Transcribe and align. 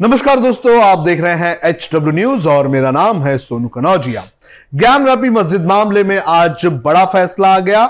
नमस्कार 0.00 0.40
दोस्तों, 0.40 0.80
आप 0.82 0.98
देख 0.98 1.20
रहे 1.20 1.34
हैं 1.34 1.58
एच 1.64 1.88
डब्ल्यू 1.92 2.12
न्यूज़ 2.12 2.46
और 2.48 2.68
मेरा 2.68 2.90
नाम 2.90 3.22
है 3.24 3.36
सोनू 3.38 3.68
कनौजिया। 3.68 4.22
ज्ञान 4.74 5.04
व्यापी 5.04 5.30
मस्जिद 5.30 5.66
मामले 5.66 6.04
में 6.04 6.16
आज 6.18 6.64
बड़ा 6.84 7.04
फैसला 7.04 7.48
आ 7.48 7.58
गया। 7.58 7.84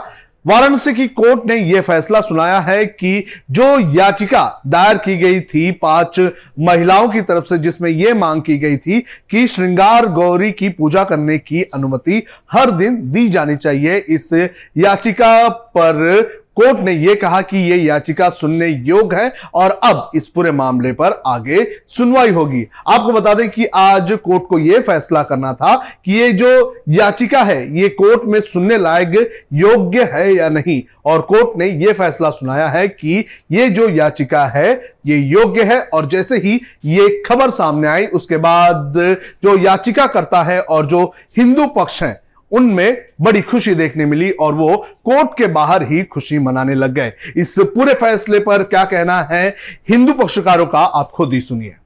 वाराणसी 0.44 0.94
की 0.94 1.06
कोर्ट 1.08 1.46
ने 1.46 1.56
यह 1.56 1.80
फैसला 1.80 2.20
सुनाया 2.20 2.58
है 2.60 2.84
कि 2.86 3.24
जो 3.50 3.64
याचिका 3.90 4.42
दायर 4.66 4.98
की 4.98 5.16
गई 5.16 5.40
थी 5.40 5.70
पाँच 5.72 6.20
महिलाओं 6.58 7.08
की 7.08 7.20
तरफ़ 7.20 7.44
से, 7.44 7.58
जिसमें 7.58 7.90
यह 7.90 8.14
मांग 8.14 8.42
की 8.42 8.58
गई 8.58 8.76
थी 8.76 9.00
कि 9.30 9.46
श्रृंगार 9.46 10.06
गौरी 10.08 10.52
की 10.52 10.68
पूजा 10.70 11.04
करने 11.04 11.38
की 11.38 11.62
अनुमति 11.64 12.22
हर 12.52 12.70
दिन 12.72 13.00
दी 13.12 13.28
जानी 13.28 13.56
चाहिए, 13.56 13.96
इस 13.98 14.32
याचिका 14.76 15.48
पर 15.48 16.39
कोर्ट 16.60 16.80
ने 16.80 16.92
यह 16.92 17.14
कहा 17.14 17.40
कि 17.40 17.58
यह 17.70 17.84
याचिका 17.84 18.28
सुनने 18.30 18.66
योग्य 18.66 19.16
है 19.16 19.32
और 19.54 19.70
अब 19.84 20.10
इस 20.14 20.26
पूरे 20.28 20.50
मामले 20.52 20.92
पर 20.92 21.22
आगे 21.26 21.64
सुनवाई 21.88 22.30
होगी। 22.30 22.66
आपको 22.88 23.12
बता 23.12 23.34
दें 23.34 23.48
कि 23.50 23.64
आज 23.66 24.12
कोर्ट 24.24 24.46
को 24.48 24.58
यह 24.58 24.80
फैसला 24.80 25.22
करना 25.22 25.52
था 25.52 25.74
कि 26.04 26.12
ये 26.12 26.32
जो 26.32 26.76
याचिका 26.88 27.42
है, 27.42 27.78
ये 27.78 27.88
कोर्ट 27.88 28.24
में 28.24 28.40
सुनने 28.40 28.78
लायक 28.78 29.30
योग्य 29.52 30.04
है 30.12 30.32
या 30.34 30.48
नहीं? 30.48 30.82
और 31.04 31.20
कोर्ट 31.20 31.58
ने 31.58 31.66
यह 31.66 31.92
फैसला 31.92 32.30
सुनाया 32.30 32.68
है 32.68 32.86
कि 32.88 33.24
ये 33.52 33.68
जो 33.70 33.88
याचिका 33.88 34.46
है, 34.46 34.72
ये 35.06 35.16
योग्य 35.16 35.62
है 35.64 35.80
और 35.82 36.08
जैसे 36.08 36.36
ही 36.36 36.60
ये 36.84 37.22
खबर 37.26 37.50
सामने 37.50 37.88
आई, 37.88 38.06
उसके 38.06 38.36
बाद 38.36 38.92
जो 39.44 39.58
याचिका 39.58 40.06
करता 40.06 40.42
है 40.42 40.60
और 40.60 40.86
जो 40.86 41.04
हिंदू 41.36 41.66
पक्ष 41.66 42.02
है 42.02 42.20
उनमें 42.52 43.02
बड़ी 43.20 43.40
खुशी 43.42 43.74
देखने 43.74 44.06
मिली 44.06 44.30
और 44.30 44.54
वो 44.54 44.76
कोर्ट 45.04 45.36
के 45.38 45.46
बाहर 45.48 45.82
ही 45.82 46.02
खुशी 46.04 46.38
मनाने 46.38 46.74
लग 46.74 46.94
गए। 46.94 47.12
इस 47.36 47.54
पूरे 47.74 47.94
फैसले 47.94 48.38
पर 48.40 48.62
क्या 48.62 48.84
कहना 48.84 49.20
है? 49.22 49.48
हिंदू 49.88 50.12
पक्षकारों 50.12 50.66
का 50.66 50.78
आप 50.78 51.10
खुद 51.10 51.32
ही 51.32 51.40
सुनिए। 51.40 51.76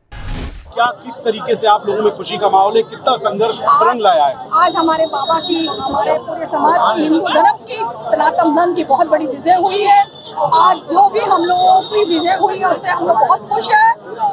क्या 0.75 0.87
किस 1.03 1.17
तरीके 1.17 1.55
से 1.57 1.67
आप 1.67 1.83
लोगों 1.87 2.03
में 2.03 2.17
खुशी 2.17 2.37
का 2.37 2.49
माहौल 2.51 2.77
है? 2.77 2.83
कितना 2.83 3.17
संघर्ष 3.17 3.59
रंग 3.63 4.01
लाया 4.01 4.25
है? 4.25 4.35
आज 4.55 4.75
हमारे 4.77 5.07
बाबा 5.07 5.39
की 5.41 5.67
हमारे 5.67 6.19
पूरे 6.21 6.47
समाज 6.47 6.81
की 6.97 7.03
हिंदू 7.03 7.29
धर्म 7.29 7.57
की 7.69 7.77
सनातन 8.11 8.55
धर्म 8.57 8.75
की 8.75 8.85
बहुत 8.85 9.11
बड़ी 9.11 9.27
विजय 9.27 9.55
हुई 9.57 9.83
है। 9.83 10.03
आज 10.61 10.77
जो 10.91 11.09
भी 11.15 11.21
हम 11.33 11.43
लोगों 11.45 11.81
की 11.89 12.05
विजय 12.09 12.37
हुई 12.41 12.59
है 12.59 12.71
उससे 12.71 12.89
हम 12.91 13.07
लोग 13.07 13.17
बहुत 13.19 13.49
खुश 13.51 13.69
है 13.71 13.93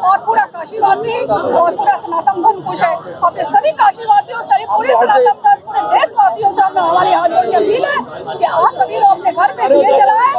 और 0.09 0.17
पूरा 0.25 0.45
काशीवासी 0.55 1.17
और 1.33 1.75
पूरा 1.75 1.95
सनातन 2.05 2.41
धर्म 2.45 2.61
खुश 2.67 2.81
है। 2.83 2.93
अपने 3.29 3.43
सभी 3.51 3.71
काशीवासियों 3.81 4.41
सभी 4.51 4.65
पूरे 4.73 4.95
सनातन 5.01 5.41
धर्म 5.45 5.59
पूरे 5.67 5.81
देशवासियों 5.97 6.51
से 6.55 6.61
हम 6.61 6.77
हमारी 6.79 7.11
हाथ 7.13 7.27
जोड़ 7.35 7.45
के 7.49 7.55
अपील 7.61 7.85
है 7.85 8.37
कि 8.37 8.45
आज 8.51 8.73
सभी 8.81 8.97
लोग 8.99 9.11
अपने 9.11 9.31
घर 9.31 9.53
में 9.59 9.67
दिए 9.73 9.97
जलाए 9.99 10.33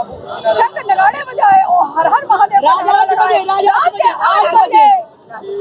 शंख 0.59 0.83
नगाड़े 0.91 1.23
बजाए 1.33 1.63
और 1.77 1.87
हर 1.99 2.13
हर 2.15 2.27
महादेव 2.33 2.61
का 2.69 2.75
नारा 2.83 3.03
लगाए। 3.13 3.43
रात 3.71 3.93
के 4.03 4.11
आठ 4.33 4.55
बजे 4.55 4.87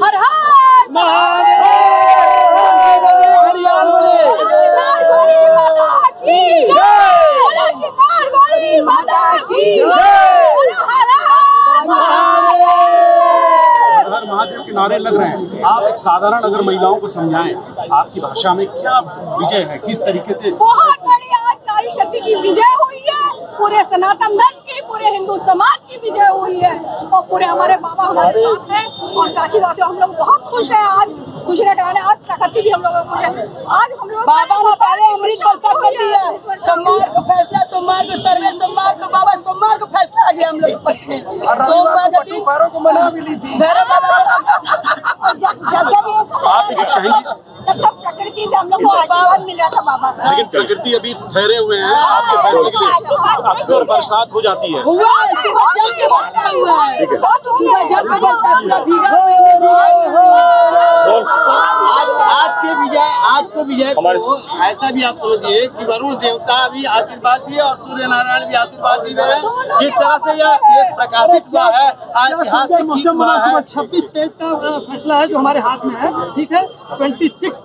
हर 0.03 0.15
हर 0.23 0.89
बोलो 3.81 4.45
शिकार 4.57 5.03
गौरी 5.09 5.41
माता 5.55 5.87
की 6.21 6.39
बोलो 6.71 7.65
शिकार 7.77 8.29
गौरी 8.35 8.81
माता 8.89 9.21
की 9.51 9.63
बोलो 9.83 10.81
हर 10.89 11.13
हर 11.21 11.87
महादेव 11.87 12.65
हर 14.15 14.25
महादेव 14.31 14.60
के 14.71 14.75
नारे 14.75 14.97
लग 14.99 15.15
रहे 15.15 15.29
हैं। 15.29 15.63
आप 15.67 15.83
एक 15.83 15.97
साधारण 15.97 16.41
अगर 16.49 16.61
महिलाओं 16.67 16.95
को 16.99 17.07
समझाएँ 17.13 17.53
आपकी 17.93 18.19
भाषा 18.19 18.53
में 18.53 18.65
क्या 18.71 18.99
विजय 19.39 19.63
है? 19.69 19.77
किस 19.85 19.99
तरीके 20.01 20.33
से 20.33 20.51
बहुत 20.63 21.07
बड़ी 21.07 21.29
आज 21.39 21.57
नारी 21.71 21.89
शक्ति 21.95 22.19
की 22.19 22.35
विजय 22.41 22.75
हुई 22.83 23.03
है। 23.09 23.19
पूरे 23.57 23.83
सनातन 23.85 24.37
धर्म 24.37 24.59
की 24.69 24.81
पूरे 24.87 25.09
हिंदू 25.15 25.37
समाज 25.49 25.83
की 25.89 25.97
विजय 26.03 26.29
हुई 26.37 26.59
है। 26.59 26.75
और 27.05 27.21
पूरे 27.29 27.45
हमारे 27.45 27.75
बाबा 27.83 28.03
हमारे 28.03 28.45
साथ 28.45 28.71
हैं 28.71 28.85
और 29.21 29.29
काशीवासी 29.35 29.81
हम 29.81 29.99
लोग 29.99 30.15
बहुत 30.17 30.49
खुश 30.51 30.71
हैं 30.71 30.83
आज। 30.83 31.09
खुशी 31.45 31.63
ने 31.65 31.71
आज 31.71 32.17
प्रकृति 32.25 32.61
भी 32.61 32.69
हम 32.69 32.81
लोग 32.83 32.93
खुश 33.11 33.23
है। 33.23 33.29
आज 33.77 33.89
हम 34.01 34.09
लोग 34.09 34.23
बाबा 34.25 34.57
ने 34.63 34.73
पहले 34.83 35.13
अमृत 35.13 35.45
वर्षा 35.47 35.73
कर 35.83 35.97
दिया। 35.97 36.23
सोमवार 36.65 37.09
को 37.13 37.21
फैसला 37.29 37.63
सोमवार 37.71 38.03
को 38.05 38.15
सर्वे 38.23 38.51
सोमवार 38.57 38.93
को 39.01 39.07
बाबा 39.17 39.35
सोमवार 39.45 39.77
को 39.77 39.85
फैसला 39.97 40.27
आ 40.27 40.31
गया 40.31 40.49
हम 40.49 40.59
लोग 40.59 40.69
के 40.69 40.75
पक्ष 40.85 41.07
में 41.07 41.19
सोमवार 41.65 42.09
को 42.11 42.69
को 42.71 42.79
मना 42.79 43.09
भी 43.09 43.21
ली 43.21 43.35
थी 43.35 43.57
भैरव 43.59 43.85
बाबा 43.91 44.09
जब 45.33 45.55
जब 45.71 45.89
जब 45.89 46.07
ये 46.09 46.23
सब 46.25 46.45
आप 46.47 46.67
कुछ 46.77 46.91
कहेंगी 46.91 47.21
तब 47.67 47.81
तब 47.81 47.99
प्रकृति 48.03 48.45
से 48.49 48.55
हम 48.55 48.69
लोग 48.69 48.83
को 48.83 48.89
आशीर्वाद 48.97 49.41
मिल 49.45 49.50
रहा 49.61 49.69
था 49.75 49.81
बाबा। 49.89 50.29
लेकिन 50.29 50.45
प्रकृति 50.55 50.93
अभी 50.95 51.13
ठहरे 51.13 51.57
हुए 51.57 51.77
हैं। 51.77 51.93
आपके 51.95 52.37
फैसले 52.43 52.69
के 52.69 52.85
लिए 52.85 52.91
अक्सर 53.51 53.83
बरसात 53.93 54.33
हो 54.33 54.41
जाती 54.41 54.73
है। 54.73 54.83
हुआ 54.83 55.11
है, 55.21 55.33
सुबह 55.43 55.73
जम 55.77 55.93
के 55.99 56.07
वर्षा 56.15 56.47
हुआ 56.49 56.81
है। 56.83 57.05
भीगा 58.85 59.09
आज 60.81 62.09
आज 62.31 62.51
के 62.61 62.73
विजय 62.81 63.07
आज 63.29 63.45
को 63.53 63.63
विजय 63.63 63.93
को 63.97 64.35
ऐसा 64.65 64.89
भी 64.91 65.03
आप 65.03 65.17
समझिए 65.23 65.65
कि 65.77 65.85
वरुण 65.85 66.13
देवता 66.23 66.57
भी 66.73 66.83
आशीर्वाद 66.97 67.41
दिए 67.49 67.59
और 67.61 67.75
सूर्य 67.77 68.07
नारायण 68.07 68.45
भी 68.49 68.55
आशीर्वाद 68.61 68.99
दिए 69.07 69.21
हैं 69.21 69.79
जिस 69.79 69.93
तरह 69.93 70.17
से 70.25 70.33
यह 70.39 70.79
एक 70.79 70.95
प्रकाशित 70.95 71.43
हुआ 71.53 71.65
है 71.77 71.87
ऐतिहासिक 71.89 72.85
हुआ 73.07 73.35
है। 73.45 73.61
छब्बीस 73.61 74.03
पेज 74.13 74.29
का 74.41 74.53
फैसला 74.91 75.15
है 75.15 75.27
जो 75.27 75.37
हमारे 75.37 75.59
हाथ 75.67 75.85
में 75.85 75.95
है। 76.01 76.11
ठीक 76.35 76.51
है? 76.53 76.65
ट्वेंटी 76.97 77.27
सिक्स 77.29 77.60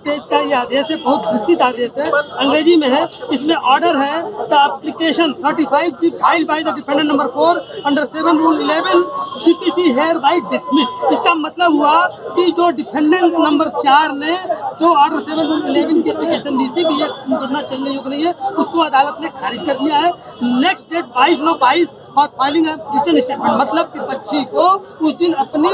आदेश 0.56 0.90
है, 0.90 0.96
बहुत 0.98 1.26
विस्तृत 1.32 1.62
आदेश 1.62 1.98
है। 1.98 2.10
अंग्रेज़ी 2.10 2.76
में 2.76 2.88
है, 2.88 3.06
इसमें 3.32 3.54
ऑर्डर 3.54 3.96
है 3.96 4.22
the 4.22 4.60
application 4.64 5.32
thirty 5.44 5.64
five 5.66 5.94
C 6.00 6.10
file 6.12 6.44
by 6.46 6.62
the 6.62 6.74
defendant 6.74 7.08
number 7.08 7.26
four 7.34 7.56
under 7.86 8.04
seven 8.06 8.38
rule 8.38 8.60
eleven 8.60 9.04
CPC 9.38 9.90
hereby 10.18 10.40
dismiss 10.50 10.88
इसका 11.12 11.34
मतलब 11.36 11.72
हुआ 11.72 12.06
कि 12.36 12.50
जो 12.52 12.70
डिफेंडेंट 12.76 13.34
नंबर 13.38 13.68
चार 13.78 14.12
ने 14.14 14.36
जो 14.80 14.94
ऑर्डर 14.94 15.20
सेवन 15.20 15.46
रूल 15.46 15.68
इलेवन 15.70 16.00
की 16.02 16.10
एप्लीकेशन 16.10 16.58
दी 16.58 16.68
थी 16.68 16.84
कि 16.84 17.02
ये 17.02 17.08
मुकदमा 17.28 17.60
चलने 17.62 17.90
योग्य 17.90 18.10
नहीं 18.10 18.24
है, 18.24 18.32
उसको 18.32 18.80
अदालत 18.80 19.18
ने 19.22 19.28
खारिज 19.40 19.62
कर 19.62 19.74
दिया 19.74 19.96
है। 19.96 20.10
नेक्स्ट 20.62 20.94
डेट 20.94 21.04
बाईस 21.16 21.40
नौ 21.40 21.54
बाईस 21.60 21.88
और 22.18 22.26
फाइलिंग 22.38 22.66
रिटर्न 22.66 23.20
स्टेटमेंट 23.20 23.60
मतलब 23.60 23.92
कि 23.94 24.00
बच्ची 24.02 24.42
को 24.52 24.68
उस 25.06 25.14
दिन 25.14 25.32
अपनी 25.34 25.70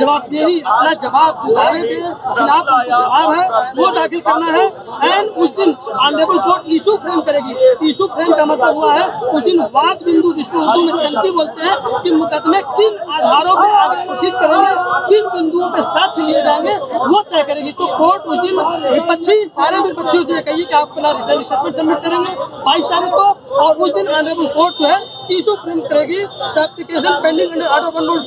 जवाबदेही 0.00 0.60
अपना 0.60 0.92
जवाब 1.02 1.42
जो 1.46 1.54
दावे 1.54 1.82
के 1.82 2.00
खिलाफ 2.34 2.64
जवाब 2.88 3.32
है, 3.34 3.44
वो 3.78 3.90
दाखिल 3.90 4.20
करना 4.20 4.46
है। 4.46 4.64
एंड 5.04 5.30
उस 5.36 5.50
दिन 5.56 5.74
ऑनरेबल 6.00 6.38
कोर्ट 6.38 6.62
इशू 6.68 6.96
फ्रेम 6.96 7.20
करेगी। 7.20 7.54
इशू 7.90 8.06
फ्रेम 8.06 8.32
का 8.32 8.44
मतलब 8.44 8.76
हुआ 8.76 8.92
है, 8.92 9.06
उस 9.30 9.42
दिन 9.42 9.60
वाद 9.74 10.02
बिंदु, 10.04 10.32
जिसको 10.32 10.58
उर्दू 10.58 10.82
में 10.82 10.92
चलती 11.04 11.30
बोलते 11.30 11.62
हैं, 11.62 12.02
कि 12.02 12.10
मुकदमे 12.10 12.60
किन 12.70 12.98
आधारों 13.12 13.54
पर 13.54 13.74
आगे 13.76 14.04
प्रोसीड 14.06 14.34
करेंगे, 14.34 14.70
किन 15.08 15.28
बिंदुओं 15.28 15.70
पे 15.70 15.82
साक्ष्य 15.88 16.22
लिए 16.22 16.42
जाएँगे, 16.42 16.74
वो 17.06 17.20
तय 17.22 17.42
करेगी। 17.42 17.72
तो 17.72 17.86
कोर्ट 17.96 18.22
उस 18.22 18.38
दिन 18.38 18.60
विपक्षी, 18.92 19.44
सारे 19.50 19.80
विपक्षियों 19.80 20.24
से 20.24 20.40
कहिए 20.40 20.64
कि 20.64 20.74
आप 20.74 20.90
अपना 20.90 21.10
रिटर्न 21.10 21.42
स्टेटमेंट 21.42 21.76
सबमिट 21.76 21.98
करेंगे, 21.98 22.34
बाईस 22.64 22.84
तारीख 22.84 23.12
को, 23.12 23.26
और 23.56 23.76
उस 23.76 23.90
दिन 23.90 24.08
ऑनरेबल 24.08 24.46
कोर्ट 24.54 24.82
जो 24.82 24.88
है 24.88 24.98
इशू 25.30 25.54
फ्रेम 25.54 25.80
करेगी। 25.80 26.16
Application 26.16 27.20
pending 27.22 27.52
under 27.52 27.66
order 27.66 27.86
one 27.96 28.06
rule 28.06 28.20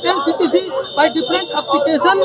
CPC 0.50 0.94
by 0.96 1.08
different 1.10 1.48
application 1.58 2.16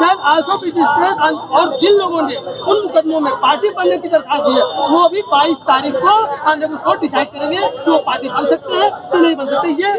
shall 0.00 0.18
also 0.32 0.56
be 0.58 0.70
displayed 0.70 1.14
और 1.58 1.76
जिन 1.80 1.94
लोगों 1.98 2.22
ने 2.22 2.36
उन 2.36 2.82
मुकदमों 2.82 3.20
में 3.20 3.32
पार्टी 3.40 3.70
बनने 3.78 3.96
की 3.98 4.08
दरखास्त 4.08 4.42
दी 4.44 4.52
है 4.54 4.64
वो 4.90 5.08
भी 5.08 5.22
22 5.32 5.56
तारीख 5.68 5.94
को 6.04 6.14
ऑनरेबल 6.50 6.76
कोर्ट 6.84 7.00
डिसाइड 7.00 7.28
करेंगे 7.28 7.58
कि 7.58 7.90
वो 7.90 7.98
पार्टी 8.06 8.28
बन 8.28 8.46
सकते 8.48 8.72
हैं 8.74 8.90
कि 9.12 9.18
नहीं 9.18 9.36
बन 9.36 9.46
सकते। 9.46 9.68
ये 9.82 9.90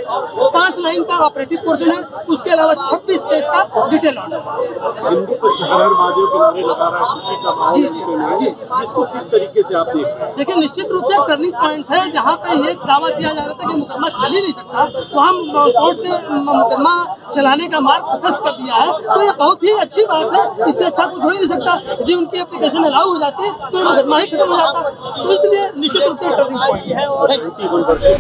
पाँच 0.54 0.80
लाइन 0.80 1.04
का 1.04 1.18
ऑपरेटिव 1.26 1.60
पोर्शन 1.66 1.92
है। 1.92 2.00
उसके 2.36 2.52
अलावा 2.52 2.74
26 2.86 3.22
पेज 3.30 3.44
का 3.48 3.88
डिटेल 3.90 4.18
ऑर्डर। 4.18 4.40
इसको 8.84 9.04
किस 9.14 9.24
तरीके 9.32 9.64
से 9.64 9.76
आप 9.78 9.88
देख 9.96 10.06
देखिए 10.38 10.56
निश्चित 10.56 10.92
रूप 10.92 11.04
से 11.12 11.18
टर्निंग 11.28 11.54
पॉइंट 11.56 11.92
है 11.92 12.12
जहाँ 12.12 12.36
पे 12.46 12.58
ये 12.58 12.74
दावा 12.86 13.10
किया 13.10 13.32
जा 13.32 13.44
रहा 13.44 13.54
था 13.54 13.68
कि 13.68 13.76
मुकदमा 13.76 14.10
चल 14.10 14.34
ही 14.34 14.42
नहीं 14.42 14.54
सकता। 14.54 14.86
तो 14.86 15.20
हम 15.20 15.36
कोर्ट 15.78 15.98
ने 16.08 16.14
मुकदमा 16.42 16.96
चलाने 17.36 17.65
का 17.68 17.80
मार्ग 17.80 18.04
प्रशस्त 18.06 18.42
कर 18.46 18.52
दिया 18.54 18.76
है। 18.76 18.92
तो 19.04 19.22
ये 19.22 19.32
बहुत 19.40 19.64
ही 19.64 19.72
अच्छी 19.80 20.06
बात 20.06 20.34
है। 20.36 20.70
इससे 20.70 20.86
अच्छा 20.86 21.06
कुछ 21.06 21.24
हो 21.24 21.30
ही 21.30 21.38
नहीं 21.38 21.50
सकता। 21.50 21.74
यदि 21.94 22.14
उनकी 22.14 22.40
एप्लीकेशन 22.40 22.84
अलाउ 22.84 23.10
हो 23.10 23.20
जाती 23.20 23.50
तो 23.50 23.84
मुकदमा 23.84 24.20
ही 24.20 24.28
खत्म 24.28 24.50
हो 24.52 24.58
जाता। 24.58 24.90
तो 25.18 25.32
इसलिए 25.34 25.70
निश्चित 25.78 26.02
रूप 26.04 26.18
से 26.18 26.30
टर्निंग 26.30 26.60
पॉइंट 26.60 28.04
है। 28.04 28.18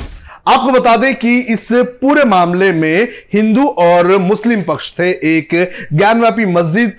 आपको 0.47 0.71
बता 0.71 0.95
दें 0.97 1.13
कि 1.15 1.37
इस 1.53 1.67
पूरे 2.01 2.23
मामले 2.25 2.71
में 2.73 3.07
हिंदू 3.33 3.67
और 3.81 4.07
मुस्लिम 4.21 4.63
पक्ष 4.63 4.91
थे। 4.99 5.09
एक 5.37 5.53
ज्ञानव्यापी 5.93 6.45
मस्जिद 6.53 6.93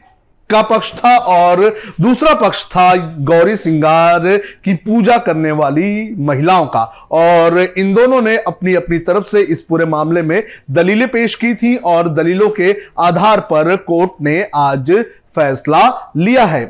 का 0.50 0.60
पक्ष 0.62 0.92
था 0.94 1.16
और 1.18 1.60
दूसरा 2.00 2.34
पक्ष 2.34 2.64
था 2.64 2.94
गौरी 3.24 3.56
सिंगार 3.56 4.26
की 4.64 4.74
पूजा 4.74 5.16
करने 5.18 5.50
वाली 5.52 6.14
महिलाओं 6.18 6.66
का। 6.66 6.82
और 7.12 7.58
इन 7.58 7.92
दोनों 7.94 8.20
ने 8.22 8.36
अपनी 8.38 8.74
अपनी 8.74 8.98
तरफ़ 8.98 9.28
से 9.28 9.40
इस 9.42 9.62
पूरे 9.62 9.84
मामले 9.86 10.22
में 10.22 10.42
दलीलें 10.70 11.08
पेश 11.08 11.34
की 11.34 11.54
थी 11.54 11.74
और 11.76 12.08
दलीलों 12.14 12.50
के 12.50 12.76
आधार 12.98 13.40
पर 13.40 13.76
कोर्ट 13.76 14.22
ने 14.22 14.42
आज 14.54 14.92
फैसला 15.36 16.12
लिया 16.16 16.44
है। 16.44 16.68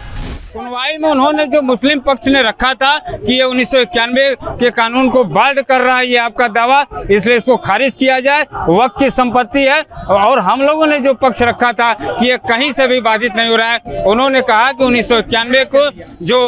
सुनवाई 0.77 0.97
में 0.99 1.09
उन्होंने 1.09 1.45
जो 1.47 1.61
मुस्लिम 1.63 2.01
पक्ष 2.07 2.27
ने 2.29 2.41
रखा 2.43 2.73
था 2.75 2.97
कि 3.09 3.33
ये 3.33 3.43
उन्नीस 3.43 3.71
सौ 3.71 3.79
इक्यानवे 3.81 4.25
के 4.41 4.71
कानून 4.71 5.09
को 5.11 5.23
बाल्ड 5.27 5.61
कर 5.63 5.81
रहा 5.81 5.97
है 5.99 6.07
ये 6.07 6.17
आपका 6.19 6.49
दावा 6.49 6.85
इसलिए 7.11 7.37
इसको 7.37 7.57
खारिज 7.59 7.95
किया 7.95 8.19
जाए 8.21 8.43
वक्त 8.71 8.99
की 8.99 9.09
संपत्ति 9.11 9.63
है 9.63 9.81
और 10.17 10.39
हम 10.41 10.63
लोगों 10.63 10.87
ने 10.87 10.99
जो 11.01 11.15
पक्ष 11.17 11.43
रखा 11.43 11.73
था 11.73 11.93
कि 12.01 12.27
ये 12.27 12.37
कहीं 12.43 12.73
से 12.73 12.87
भी 12.89 13.01
बाधित 13.01 13.37
नहीं 13.37 13.51
हो 13.51 13.57
रहा 13.57 13.69
है। 13.69 14.03
उन्होंने 14.07 14.41
कहा 14.43 14.73
कि 14.73 14.85
उन्नीस 14.85 15.09
सौ 15.09 15.19
इक्यानवे 15.19 15.65
को 15.75 15.89
जो 16.23 16.41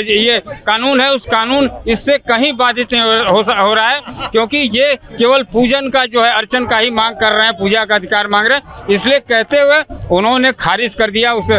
ये 0.00 0.38
कानून 0.66 1.00
है 1.00 1.10
उस 1.14 1.26
कानून 1.26 1.70
इससे 1.88 2.18
कहीं 2.20 2.52
बाधित 2.56 2.92
नहीं 2.92 3.02
हो, 3.02 3.40
हो 3.40 3.74
रहा 3.74 3.88
है 3.88 4.28
क्योंकि 4.28 4.58
ये 4.74 4.94
केवल 5.08 5.42
पूजन 5.52 5.88
का 5.90 6.04
जो 6.06 6.24
है 6.24 6.32
अर्चन 6.32 6.66
का 6.66 6.78
ही 6.78 6.90
मांग 6.92 7.16
कर 7.16 7.32
रहे 7.32 7.46
हैं 7.46 7.56
पूजा 7.58 7.84
का 7.84 7.94
अधिकार 7.94 8.28
मांग 8.28 8.46
रहे 8.46 8.58
हैं 8.58 8.86
इसलिए 8.90 9.18
कहते 9.28 9.60
हुए 9.60 9.82
उन्होंने 10.10 10.52
खारिज 10.60 10.94
कर 10.94 11.10
दिया 11.10 11.34
उस 11.34 11.50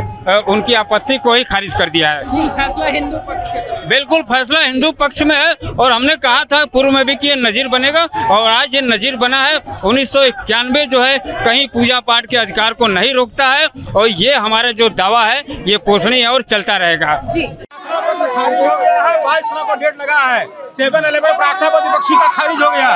उनकी 0.50 0.74
आपत्ति 0.76 1.18
को 1.18 1.34
ही 1.34 1.44
खारिज 1.46 1.74
कर 1.74 1.90
दिया 1.90 2.10
है। 2.10 2.11
फैसला 2.12 2.86
हिंदू 2.88 3.18
पक्ष 3.28 3.48
के 3.48 3.88
बिल्कुल 3.88 4.22
फैसला 4.32 4.60
हिंदू 4.60 4.92
पक्ष 5.00 5.22
में 5.24 5.36
है 5.36 5.70
और 5.70 5.92
हमने 5.92 6.16
कहा 6.18 6.44
था 6.52 6.64
पूर्व 6.74 6.92
में 6.92 7.06
भी 7.06 7.16
कि 7.16 7.28
ये 7.28 7.36
नजीर 7.38 7.68
बनेगा 7.68 8.04
और 8.04 8.50
आज 8.50 8.76
ये 8.76 8.82
नजीर 8.84 9.16
बना 9.18 9.44
है। 9.44 9.60
उन्नीस 9.86 10.12
सौ 10.14 10.24
इक्यानवे 10.24 10.86
जो 10.86 11.02
है 11.04 11.18
कहीं 11.28 11.68
पूजा 11.70 12.00
पाठ 12.02 12.26
के 12.26 12.38
अधिकार 12.38 12.74
को 12.74 12.88
नहीं 12.90 13.14
रोकता 13.14 13.48
है 13.48 13.68
और 13.96 14.08
ये 14.08 14.34
हमारा 14.36 14.72
जो 14.74 14.90
दावा 15.02 15.24
है 15.26 15.44
ये 15.70 15.78
पोषणीय 15.86 16.26
और 16.28 16.42
चलता 16.44 16.78
रहेगा। 16.78 17.16
खारिज 18.32 18.60
हो 18.60 18.76
गया 18.78 19.02
है 19.04 19.24
बाईस 19.24 19.52
को 19.52 19.76
डेट 19.76 20.02
लगा 20.02 20.20
है 20.26 20.46
सेवन 20.78 21.06
इलेवन 21.08 21.38
प्रार्थना 21.38 21.70
का 21.70 22.28
खारिज 22.28 22.62
हो 22.62 22.70
गया 22.72 22.90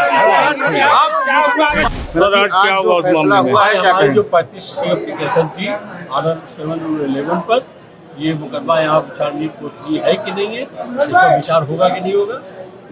सर 2.13 2.37
आज 2.37 2.49
क्या 2.51 2.75
हुआ 2.75 2.95
उस 2.95 3.25
मामले 3.25 3.41
में 3.43 3.49
हमारी 3.51 4.09
जो 4.09 4.23
पैंतीस 4.35 4.67
एप्लीकेशन 4.85 5.47
थी 5.57 5.65
सेवन 5.65 7.03
इलेवन 7.05 7.39
पर 7.49 7.65
ये 8.19 8.33
मुकदमा 8.33 8.79
यहाँ 8.79 8.99
छानबीन 9.17 9.47
पोस्ट 9.61 9.89
है 10.03 10.13
कि 10.15 10.31
नहीं 10.31 10.55
है? 10.55 10.61
इस 10.61 11.07
पर 11.07 11.35
विचार 11.35 11.63
होगा 11.63 11.89
कि 11.89 11.99
नहीं 12.01 12.13
होगा? 12.13 12.41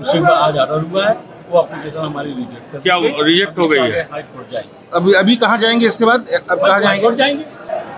उसी 0.02 0.20
पर 0.20 0.32
आज 0.32 0.58
ऑर्डर 0.58 0.82
हुआ 0.92 1.06
है 1.08 1.14
वो 1.50 1.62
एप्लीकेशन 1.62 2.00
हमारी 2.00 2.30
रिजेक्ट 2.30 2.82
क्या 2.84 2.96
रिजेक्ट 3.26 3.60
हो 3.60 3.68
गई 3.68 3.80
है? 3.80 4.08
जाएँगे। 4.12 4.64
अभी 4.94 5.14
अभी 5.22 5.36
कहाँ 5.36 5.58
जाएँगे 5.58 5.88
इसके 5.88 6.06
बाद? 6.06 6.28
अब 6.50 6.60
कहाँ 6.60 6.80
जाएँगे? 6.82 7.16
जाएँगे। 7.16 7.44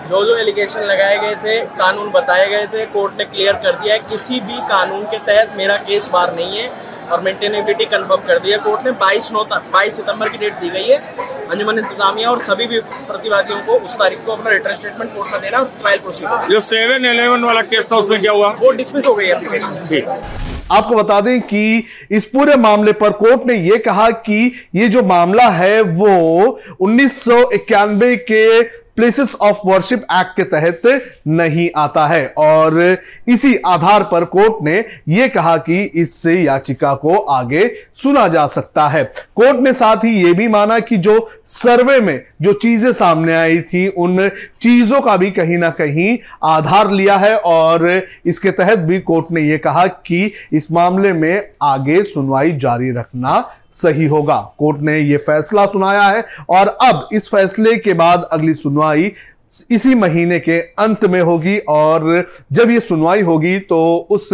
जो 0.09 0.23
जो 0.25 0.35
एलिगेशन 0.37 0.81
लगाए 0.83 1.17
गए 1.19 1.35
थे 1.43 1.59
कानून 1.77 2.09
बताए 2.11 2.47
गए 2.49 2.65
थे 2.73 2.85
कोर्ट 2.95 3.17
ने 3.19 3.25
क्लियर 3.25 3.53
कर 3.63 3.71
दिया 3.75 3.93
है 3.93 3.99
किसी 4.09 4.39
भी 4.41 4.57
कानून 4.69 5.03
के 5.11 5.17
तहत 5.27 5.53
मेरा 5.57 5.77
केस 5.87 6.09
बार 6.13 6.35
नहीं 6.35 6.57
है 6.57 6.69
और 7.11 7.21
मेंटेनेबिलिटी 7.21 7.85
कंफर्म 7.85 8.27
कर 8.27 8.39
दिया 8.39 8.57
कोर्ट 8.65 8.85
ने। 8.85 8.91
22 9.01 9.31
नौ 9.33 9.43
तक 9.53 9.71
22 9.73 9.95
सितंबर 9.97 10.29
की 10.29 10.37
डेट 10.37 10.53
दी 10.61 10.69
गई 10.69 10.87
है। 10.87 10.97
अंजुमन 11.51 11.79
इंतजामिया 11.79 12.29
और 12.29 12.39
सभी 12.39 12.67
भी 12.67 12.79
प्रतिवादियों 13.07 13.59
को 13.65 13.77
उस 13.85 13.95
तारीख 13.95 14.25
को 14.25 14.31
अपना 14.31 14.51
रिटर्न 14.51 14.73
स्टेटमेंट 14.75 15.13
कोर्ट 15.15 15.31
में 15.31 15.41
देना 15.41 15.63
ट्रायल 15.81 15.99
प्रोसीड 15.99 16.51
जो 16.51 16.59
सेवन 16.59 17.05
इलेवन 17.05 17.43
वाला 17.43 17.61
केस 17.73 17.87
था 17.91 17.97
उसमें 17.97 18.19
क्या 18.21 18.31
हुआ? 18.31 18.49
वो 18.61 18.71
डिसमिस 18.71 19.07
हो 19.07 19.13
गई 19.15 19.27
एप्लीकेशन 19.27 19.85
ठीक 19.89 20.07
आपको 20.71 20.95
बता 20.95 21.19
दें 21.21 21.41
कि 21.41 21.83
इस 22.11 22.25
पूरे 22.25 22.55
मामले 22.57 22.91
पर 23.01 23.11
कोर्ट 23.17 23.45
ने 23.47 23.55
यह 23.55 23.81
कहा 23.85 24.09
कि 24.27 24.39
ये 24.75 24.87
जो 24.89 25.03
मामला 25.03 25.47
है 25.49 25.81
वो 25.99 26.15
उन्नीस 26.81 27.23
सौ 27.23 27.41
इक्यानबे 27.51 28.15
के 28.31 28.45
प्लेसेस 28.95 29.33
ऑफ़ 29.41 29.57
वर्शिप 29.65 30.03
एक्ट 30.11 30.35
के 30.37 30.43
तहत 30.43 30.81
नहीं 31.27 31.69
आता 31.77 32.05
है। 32.07 32.25
और 32.37 32.79
इसी 33.27 33.55
आधार 33.65 34.03
पर 34.03 34.25
कोर्ट 34.25 34.63
ने 34.63 34.83
यह 35.09 35.27
कहा 35.27 35.55
कि 35.57 35.81
इस 35.83 36.25
याचिका 36.25 36.93
को 36.95 37.15
आगे 37.15 37.67
सुना 37.95 38.27
जा 38.27 38.45
सकता 38.47 38.87
है। 38.87 39.03
कोर्ट 39.35 39.59
ने 39.59 39.73
साथ 39.73 40.05
ही 40.05 40.11
यह 40.23 40.33
भी 40.33 40.47
माना 40.47 40.79
कि 40.79 40.97
जो 40.97 41.17
सर्वे 41.47 41.99
में 41.99 42.21
जो 42.41 42.53
चीज़ें 42.53 42.91
सामने 42.93 43.33
आई 43.33 43.59
थी, 43.61 43.87
उन 43.87 44.29
चीज़ों 44.61 45.01
का 45.01 45.17
भी 45.17 45.31
कहीं 45.31 45.57
ना 45.57 45.69
कहीं 45.69 46.17
आधार 46.43 46.91
लिया 46.91 47.17
है। 47.17 47.35
और 47.37 47.87
इसके 48.25 48.51
तहत 48.51 48.79
भी 48.79 48.99
कोर्ट 48.99 49.31
ने 49.31 49.41
यह 49.41 49.57
कहा 49.57 49.85
कि 49.87 50.31
इस 50.53 50.71
मामले 50.71 51.13
में 51.13 51.47
आगे 51.63 52.01
सुनवाई 52.03 52.51
जारी 52.51 52.91
रखना 52.91 53.37
सही 53.75 54.05
होगा। 54.05 54.39
कोर्ट 54.57 54.81
ने 54.81 54.97
यह 54.99 55.17
फैसला 55.17 55.65
सुनाया 55.65 56.03
है 56.03 56.25
और 56.49 56.67
अब 56.67 57.07
इस 57.13 57.27
फैसले 57.27 57.75
के 57.77 57.93
बाद 57.93 58.27
अगली 58.31 58.53
सुनवाई 58.53 59.11
इसी 59.71 59.95
महीने 59.95 60.39
के 60.39 60.59
अंत 60.79 61.05
में 61.05 61.21
होगी 61.21 61.57
और 61.59 62.27
जब 62.51 62.69
ये 62.71 62.79
सुनवाई 62.79 63.21
होगी 63.21 63.57
तो 63.59 63.79
उस 64.09 64.29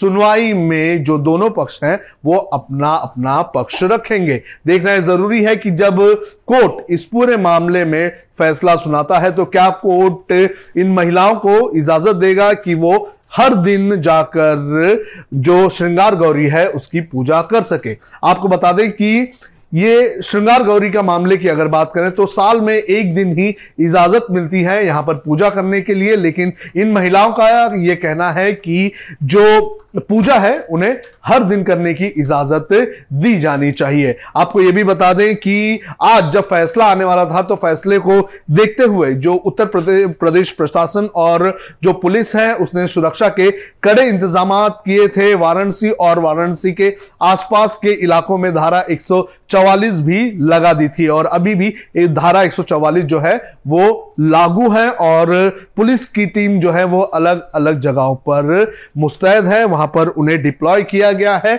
सुनवाई 0.00 0.52
में 0.52 1.04
जो 1.04 1.18
दोनों 1.18 1.50
पक्ष 1.50 1.78
हैं, 1.84 1.98
वो 2.24 2.36
अपना 2.36 2.90
अपना 2.90 3.40
पक्ष 3.54 3.82
रखेंगे। 3.82 4.40
देखना 4.66 4.90
है 4.90 5.02
ज़रूरी 5.02 5.42
है 5.44 5.56
कि 5.56 5.70
जब 5.70 5.98
कोर्ट 6.46 6.90
इस 6.90 7.04
पूरे 7.04 7.36
मामले 7.36 7.84
में 7.84 8.10
फैसला 8.38 8.74
सुनाता 8.76 9.18
है 9.18 9.32
तो 9.32 9.44
क्या 9.44 9.68
कोर्ट 9.82 10.32
इन 10.76 10.92
महिलाओं 10.92 11.34
को 11.36 11.70
इजाज़त 11.70 12.16
देगा 12.16 12.52
कि 12.54 12.74
वो 12.74 13.08
हर 13.32 13.54
दिन 13.54 14.00
जाकर 14.02 15.04
जो 15.34 15.68
श्रृंगार 15.68 16.14
गौरी 16.16 16.46
है, 16.46 16.66
उसकी 16.68 17.00
पूजा 17.02 17.40
कर 17.42 17.62
सके? 17.62 17.96
आपको 18.24 18.48
बता 18.48 18.72
दें 18.72 18.90
कि 18.92 19.32
ये 19.72 20.20
श्रृंगार 20.22 20.62
गौरी 20.62 20.90
का 20.90 21.02
मामले 21.02 21.36
की 21.36 21.48
अगर 21.48 21.68
बात 21.68 21.92
करें 21.94 22.10
तो 22.10 22.26
साल 22.28 22.60
में 22.60 22.74
एक 22.74 23.14
दिन 23.14 23.32
ही 23.38 23.48
इजाज़त 23.80 24.26
मिलती 24.30 24.62
है 24.62 24.84
यहाँ 24.86 25.02
पर 25.02 25.14
पूजा 25.16 25.48
करने 25.50 25.80
के 25.80 25.94
लिए, 25.94 26.16
लेकिन 26.16 26.52
इन 26.76 26.92
महिलाओं 26.92 27.32
का 27.32 27.48
यह 27.76 27.94
कहना 27.94 28.30
है 28.32 28.52
कि 28.54 28.92
जो 29.24 29.78
पूजा 29.98 30.34
है, 30.34 30.58
उन्हें 30.62 30.96
हर 31.26 31.42
दिन 31.44 31.62
करने 31.64 31.92
की 31.94 32.06
इजाज़त 32.06 32.68
दी 33.14 33.38
जानी 33.40 33.70
चाहिए। 33.72 34.16
आपको 34.36 34.60
यह 34.60 34.72
भी 34.72 34.84
बता 34.84 35.12
दें 35.12 35.34
कि 35.36 35.80
आज 36.02 36.32
जब 36.32 36.48
फैसला 36.48 36.86
आने 36.86 37.04
वाला 37.04 37.24
था 37.26 37.42
तो 37.42 37.56
फैसले 37.56 37.98
को 37.98 38.20
देखते 38.50 38.82
हुए 38.84 39.12
जो 39.16 39.34
उत्तर 39.34 39.66
प्रदेश 39.74 40.50
प्रशासन 40.52 41.08
और 41.16 41.58
जो 41.82 41.92
पुलिस 41.94 42.34
है, 42.36 42.54
उसने 42.54 42.86
सुरक्षा 42.86 43.28
के 43.30 43.50
कड़े 43.82 44.02
इंतज़ाम 44.04 44.50
किए 44.78 45.06
थे। 45.08 45.34
वाराणसी 45.34 45.90
और 45.90 46.18
वाराणसी 46.18 46.72
के 46.72 46.94
आसपास 47.22 47.78
के 47.82 47.92
इलाकों 47.94 48.38
में 48.38 48.52
धारा 48.54 48.84
144 48.90 50.00
भी 50.00 50.30
लगा 50.42 50.72
दी 50.72 50.88
थी 50.88 51.06
और 51.08 51.26
अभी 51.26 51.54
भी 51.54 51.70
धारा 52.08 52.42
144 52.42 53.02
जो 53.02 53.18
है, 53.20 53.36
वो 53.66 54.14
लागू 54.20 54.68
है 54.70 54.88
और 54.90 55.30
पुलिस 55.76 56.04
की 56.06 56.26
टीम 56.26 56.58
जो 56.60 56.70
है, 56.70 56.84
वो 56.84 57.00
अलग 57.00 57.50
अलग 57.52 57.80
जगहों 57.80 58.14
पर 58.28 58.72
मुस्तैद 58.98 59.46
है। 59.46 59.64
वहाँ 59.64 59.81
पर 59.88 60.08
उन्हें 60.08 60.42
डिप्लॉय 60.42 60.82
किया 60.84 61.12
गया 61.12 61.36
है। 61.44 61.56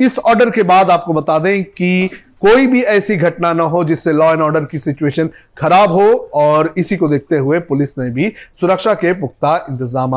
इस 0.00 0.18
ऑर्डर 0.20 0.50
के 0.50 0.62
बाद 0.64 0.90
आपको 0.90 1.12
बता 1.12 1.38
दें 1.38 1.62
कि 1.64 2.10
कोई 2.42 2.66
भी 2.66 2.80
ऐसी 2.82 3.16
घटना 3.16 3.52
ना 3.52 3.64
हो 3.64 3.82
जिससे 3.84 4.12
लॉ 4.12 4.30
एंड 4.32 4.40
ऑर्डर 4.40 4.64
की 4.64 4.78
सिचुएशन 4.78 5.28
खराब 5.58 5.92
हो, 5.92 6.08
और 6.34 6.72
इसी 6.78 6.96
को 6.96 7.08
देखते 7.08 7.36
हुए 7.36 7.58
पुलिस 7.60 7.98
ने 7.98 8.08
भी 8.10 8.28
सुरक्षा 8.60 8.92
के 8.94 9.12
पुख्ता 9.12 9.56
इंतज़ाम 9.70 10.10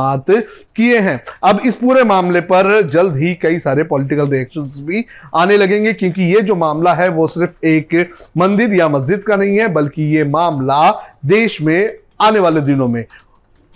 किए 0.76 1.00
हैं। 1.00 1.24
अब 1.44 1.62
इस 1.66 1.76
पूरे 1.76 2.04
मामले 2.04 2.42
पर 2.42 2.82
जल्द 2.88 3.16
ही 3.18 3.34
कई 3.36 3.60
सारे 3.60 3.84
पॉलिटिकल 3.84 4.30
रिएक्शन 4.30 4.70
भी 4.86 5.06
आने 5.36 5.58
लगेंगे, 5.58 5.94
क्योंकि 5.94 6.24
ये 6.26 6.42
जो 6.42 6.56
मामला 6.56 6.94
है, 6.94 7.08
वो 7.10 7.28
सिर्फ़ 7.28 7.66
एक 7.66 8.14
मंदिर 8.38 8.74
या 8.74 8.90
मस्जिद 8.90 9.24
का 9.24 9.36
नहीं 9.36 9.58
है, 9.58 9.68
बल्कि 9.70 10.04
ये 10.16 10.24
मामला 10.26 10.90
देश 11.26 11.62
में 11.62 11.94
आने 12.22 12.40
वाले 12.40 12.62
दिनों 12.62 12.88
में 12.88 13.06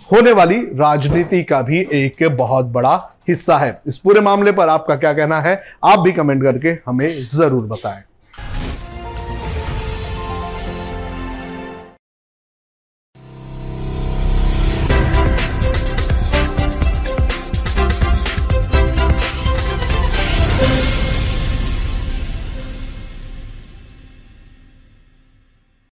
होने 0.08 0.32
वाली 0.32 0.56
राजनीति 0.76 1.42
का 1.44 1.60
भी 1.62 1.80
एक 1.94 2.22
बहुत 2.32 2.66
बड़ा 2.66 2.94
हिस्सा 3.28 3.56
है। 3.58 3.80
इस 3.86 3.98
पूरे 3.98 4.20
मामले 4.20 4.52
पर 4.52 4.68
आपका 4.68 4.96
क्या 4.96 5.12
कहना 5.12 5.40
है, 5.40 5.62
आप 5.84 5.98
भी 5.98 6.12
कमेंट 6.12 6.42
करके 6.42 6.76
हमें 6.86 7.24
ज़रूर 7.26 7.64
बताएँ। 7.66 8.02